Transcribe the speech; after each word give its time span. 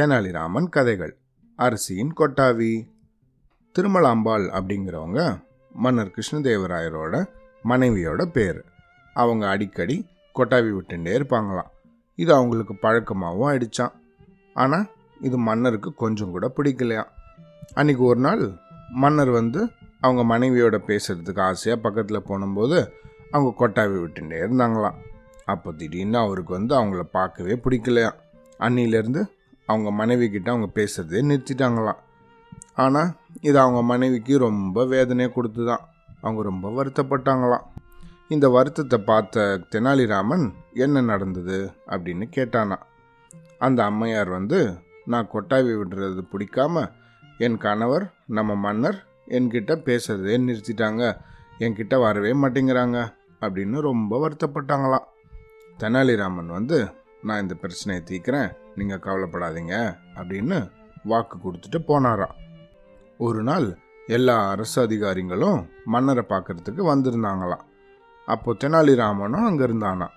தெனாலிராமன் 0.00 0.68
கதைகள். 0.68 1.16
அரசியின் 1.58 2.12
கொட்டாவி. 2.18 2.86
திருமலாம்பாள் 3.74 4.44
அப்படிங்கிறவங்க 4.58 5.40
மன்னர் 5.72 6.12
கிருஷ்ணதேவராயரோட 6.16 7.24
மனைவியோட 7.64 8.22
பேர். 8.22 8.64
அவங்க 9.14 9.48
அடிக்கடி 9.48 9.96
கொட்டாவி 10.34 10.70
விட்டுட்டே 10.76 11.12
இருப்பாங்களாம். 11.18 11.70
இது 12.14 12.34
அவங்களுக்கு 12.34 12.74
பழக்கமாகவும் 12.82 13.48
ஆயிடுச்சான் 13.50 13.92
ஆனால் 14.54 14.86
இது 15.20 15.36
மன்னருக்கு 15.38 15.94
கொஞ்சம் 15.94 16.30
கூட 16.30 16.52
பிடிக்கலையா 16.56 17.04
அன்றைக்கி 17.74 18.04
ஒரு 18.12 18.20
நாள் 18.20 18.50
மன்னர் 19.02 19.30
வந்து 19.30 19.70
அவங்க 20.00 20.38
மனைவியோட 20.38 20.78
பேசுகிறதுக்கு 20.90 21.40
ஆசையாக 21.40 21.82
பக்கத்தில் 21.82 22.28
போனும்போது 22.30 22.78
அவங்க 23.30 23.50
கொட்டாவி 23.58 23.98
விட்டுட்டே 24.02 24.40
இருந்தாங்களாம். 24.46 24.94
அப்போ 25.44 25.72
திடீர்னு 25.72 26.18
அவருக்கு 26.18 26.52
வந்து 26.52 26.74
அவங்கள 26.80 27.00
பார்க்கவே 27.00 27.52
பிடிக்கலையா 27.52 28.10
அன்னிலேருந்து 28.58 29.24
அவங்க 29.70 29.90
மனைவி 29.90 30.30
கிட்ட 30.30 30.50
அவங்க 30.50 30.70
பேசுறதே 30.74 31.20
நிறுத்திட்டாங்களாம். 31.30 32.00
ஆனால் 32.74 33.10
இது 33.40 33.60
அவங்க 33.60 33.82
மனைவிக்கு 33.82 34.38
ரொம்ப 34.38 34.86
வேதனையை 34.86 35.32
கொடுத்துதான். 35.34 35.80
அவங்க 36.20 36.42
ரொம்ப 36.42 36.84
வருத்தப்பட்டாங்களாம். 36.84 37.62
இந்த 38.28 38.48
வருத்தத்தை 38.48 38.98
பார்த்த 38.98 39.60
தெனாலிராமன் 39.70 40.52
என்ன 40.74 41.00
நடந்தது? 41.00 41.72
அப்படின்னு 41.86 42.24
கேட்டானா 42.36 42.76
அந்த 43.58 43.84
அம்மையார் 43.84 44.28
வந்து 44.28 44.78
நான் 45.04 45.28
கொட்டாவி 45.32 45.82
விடுறது 45.82 46.26
பிடிக்காம 46.32 46.90
என் 47.38 47.58
கணவர் 47.58 48.12
நம்ம 48.26 48.54
மன்னர் 48.54 49.06
என்கிட்ட 49.28 49.74
பேசுறதே 49.86 50.34
நிறுத்திட்டாங்க. 50.48 51.16
என்கிட்ட 51.58 52.00
வரவே 52.00 52.32
மாட்டேங்கிறாங்க. 52.32 53.14
அப்படின்னு 53.40 53.80
ரொம்ப 53.80 54.28
வருத்தப்பட்டாங்களாம். 54.28 55.06
தெனாலிராமன் 55.78 56.46
வந்து 56.46 56.90
நான் 57.22 57.42
இந்த 57.42 57.54
பிரச்சனையை 57.54 58.06
தீர்க்கிறேன். 58.08 58.59
நீங்கள் 58.74 58.98
கவலைப்படாதீங்க 58.98 59.74
அப்படின்னு 60.14 60.70
வாக்கு 61.04 61.36
கொடுத்துட்டு 61.38 61.78
போனாராம் 61.88 62.36
ஒரு 63.16 63.42
நாள் 63.42 63.78
எல்லா 64.08 64.48
அரசு 64.48 64.82
அதிகாரிகளும் 64.82 65.68
மன்னரை 65.84 66.24
பார்க்கறதுக்கு 66.28 66.82
வந்திருந்தாங்களாம் 66.92 67.64
அப்போ 68.28 68.50
தெனாலிராமனும் 68.52 69.48
அங்கே 69.48 69.64
இருந்தானா. 69.64 70.08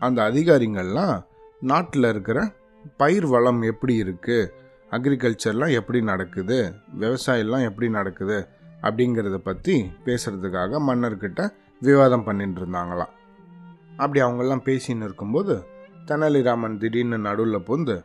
அந்த 0.00 0.30
அதிகாரிகள்லாம் 0.30 1.22
நாட்டில் 1.60 2.02
இருக்கிற 2.02 2.52
பயிர் 2.96 3.26
வளம் 3.26 3.62
எப்படி 3.62 4.04
இருக்குது 4.04 4.50
அக்ரிகல்ச்சர்லாம் 4.92 5.72
எப்படி 5.72 6.00
நடக்குது 6.02 6.58
விவசாயம்லாம் 7.00 7.64
எப்படி 7.64 7.88
நடக்குது 7.88 8.48
அப்படிங்கிறத 8.82 9.36
பற்றி 9.36 9.90
பேசுகிறதுக்காக 10.04 10.80
மன்னர்கிட்ட 10.88 11.54
விவாதம் 11.82 12.24
பண்ணிட்டு 12.24 12.60
இருந்தாங்களாம். 12.60 13.12
அப்படி 13.96 14.20
அவங்கெல்லாம் 14.20 14.64
பேசின்னு 14.64 15.02
இருக்கும்போது 15.02 15.54
தெனாலிராமன் 16.08 16.76
திடீர்னு 16.78 17.18
நடுவில் 17.18 17.66
புந்து 17.68 17.96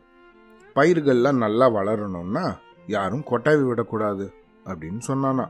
பயிர்கள்லாம் 0.76 1.42
நல்லா 1.44 1.66
வளரணும்னா 1.68 2.44
யாரும் 2.86 3.24
கொட்டாவி 3.30 3.64
விடக்கூடாது 3.66 4.26
அப்படின்னு 4.64 5.02
சொன்னானா. 5.08 5.46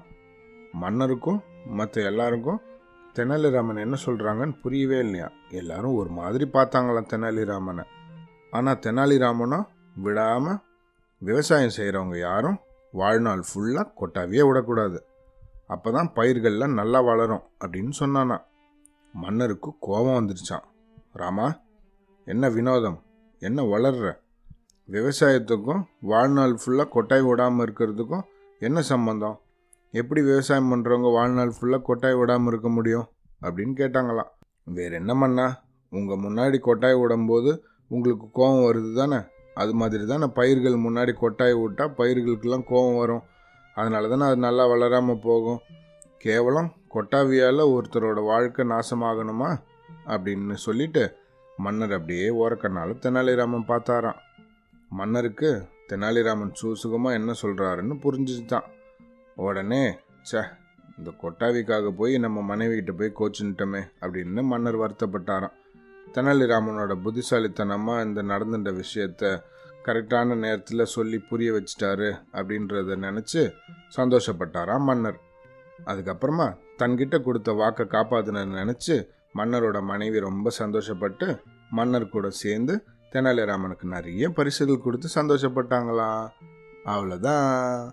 மன்னருக்கும் 0.73 1.41
மற்ற 1.79 2.03
எல்லாருக்கும் 2.03 2.61
தெனாலிராமன் 3.17 3.77
என்ன 3.77 3.97
சொல்கிறாங்கன்னு 4.07 4.61
புரியவே 4.63 4.99
இல்லையா? 4.99 5.29
எல்லாரும் 5.61 5.95
ஒரு 5.95 6.11
மாதிரி 6.11 6.45
பார்த்தாங்களாம் 6.53 7.11
தெனாலிராமனை. 7.13 7.85
ஆனால் 8.51 8.81
தெனாலிராமனும் 8.87 9.67
விடாமல் 9.95 10.61
விவசாயம் 11.23 11.77
செய்கிறவங்க 11.77 12.19
யாரும் 12.19 12.61
வாழ்நாள் 12.93 13.43
ஃபுல்லாக 13.49 13.95
கொட்டாவியே 14.01 14.45
விடக்கூடாது. 14.49 14.99
அப்போ 15.67 15.91
தான் 15.91 16.13
பயிர்கள்லாம் 16.17 16.79
நல்லா 16.81 17.01
வளரும் 17.01 17.45
அப்படின்னு 17.61 17.93
சொன்னானா. 18.01 18.39
மன்னருக்கு 19.15 19.71
கோபம் 19.81 20.19
வந்துருச்சான் 20.19 20.67
ராமா 21.13 21.47
என்ன 22.25 22.49
வினோதம்? 22.49 23.03
என்ன 23.39 23.63
வளர்ற? 23.63 24.13
விவசாயத்துக்கும் 24.91 25.83
வாழ்நாள் 26.01 26.59
ஃபுல்லாக 26.65 26.89
கொட்டாய் 26.89 27.29
விடாமல் 27.29 27.73
இருக்கிறதுக்கும் 27.73 28.23
என்ன 28.59 28.83
சம்பந்தம்? 28.83 29.41
எப்படி 29.91 30.23
விவசாயம் 30.23 30.73
பண்ணுறவங்க 30.73 31.13
வாழ்நாள் 31.13 31.53
ஃபுல்லாக 31.61 31.83
கொட்டாய் 31.83 32.19
விடாமல் 32.19 32.47
இருக்க 32.47 32.69
முடியும்? 32.69 33.09
அப்படின்னு 33.43 33.73
கேட்டாங்களாம். 33.75 34.29
வேற 34.65 35.01
என்னமண்ணா 35.01 35.53
உங்கள் 35.91 36.17
முன்னாடி 36.17 36.59
கொட்டாய் 36.59 36.97
விடும்போது 36.97 37.59
உங்களுக்கு 37.89 38.31
கோபம் 38.33 38.73
வருது 38.73 38.95
தானே? 38.95 39.17
அது 39.55 39.75
மாதிரி 39.75 40.07
தானே 40.07 40.27
பயிர்கள் 40.27 40.73
முன்னாடி 40.73 41.13
கொட்டாய் 41.13 41.63
விட்டால் 41.63 41.95
பயிர்களுக்கெல்லாம் 41.99 42.65
கோபம் 42.65 42.97
வரும். 42.97 43.23
அதனால 43.75 44.09
தானே 44.09 44.23
அது 44.23 44.37
நல்லா 44.37 44.67
வளராமல் 44.67 45.21
போகும். 45.23 45.61
கேவலம் 46.19 46.73
கொட்டாவியால் 46.95 47.61
ஒருத்தரோட 47.67 48.25
வாழ்க்கை 48.25 48.65
நாசமாகணுமா? 48.65 49.59
அப்படின்னு 50.07 50.53
சொல்லிட்டு 50.53 51.21
மன்னர் 51.65 51.95
அப்படியே 51.97 52.27
ஓரக்கண்ணால் 52.43 53.01
தெனாலிராமன் 53.05 53.71
பார்த்தாராம். 53.71 54.21
மன்னருக்கு 54.91 55.51
தெனாலிராமன் 55.91 56.53
சூசுகமாக 56.61 57.19
என்ன 57.19 57.33
சொல்கிறாருன்னு 57.43 57.95
புரிஞ்சுட்டான் 58.05 58.69
உடனே 59.47 59.83
ச்சே 60.29 60.43
இந்த 60.99 61.11
கொட்டாவிக்காக 61.23 61.91
போய் 62.01 62.15
நம்ம 62.25 62.43
மனைவி 62.51 62.75
கிட்ட 62.79 62.93
போய் 62.99 63.19
கோச்சுன்ட்டோமே 63.21 63.83
அப்படின்னு 64.03 64.43
மன்னர் 64.51 64.83
வருத்தப்பட்டாராம். 64.83 65.57
தெனாலிராமனோட 66.15 66.93
புத்திசாலித்தனமாக 67.05 68.05
இந்த 68.07 68.21
நடந்துட்ட 68.33 68.71
விஷயத்த 68.83 69.33
கரெக்டான 69.87 70.35
நேரத்தில் 70.45 70.93
சொல்லி 70.95 71.19
புரிய 71.31 71.51
வச்சிட்டாரு 71.53 72.09
அப்படின்றத 72.39 72.97
நினச்சி 73.07 73.43
சந்தோஷப்பட்டாராம் 73.97 74.87
மன்னர். 74.89 75.19
அதுக்கப்புறமா 75.91 76.47
தன்கிட்ட 76.81 77.17
கொடுத்த 77.23 77.53
வாக்கை 77.61 77.85
காப்பாத்தின 77.95 78.45
நினச்சி 78.61 78.97
மன்னரோட 79.35 79.83
மனைவி 79.83 80.19
ரொம்ப 80.21 80.51
சந்தோஷப்பட்டு 80.59 81.41
மன்னர் 81.71 82.09
கூட 82.09 82.31
சேர்ந்து 82.31 82.85
தெனாலிராமனுக்கு 83.13 83.83
நிறைய 83.83 84.29
பரிசுகள் 84.29 84.81
கொடுத்து 84.81 85.09
சந்தோஷப்பட்டாங்களாம். 85.15 86.29
அவ்வளோதான் 86.85 87.91